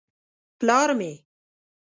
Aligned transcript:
_پلار 0.59 0.89
مې. 0.99 1.11